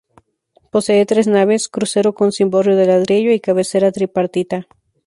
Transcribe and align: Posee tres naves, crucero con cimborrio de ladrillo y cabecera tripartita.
Posee 0.71 1.05
tres 1.05 1.27
naves, 1.27 1.69
crucero 1.69 2.15
con 2.15 2.31
cimborrio 2.31 2.75
de 2.75 2.87
ladrillo 2.87 3.31
y 3.33 3.39
cabecera 3.39 3.91
tripartita. 3.91 4.65